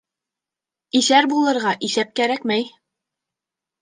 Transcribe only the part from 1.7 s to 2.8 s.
иҫәп кәрәкмәй.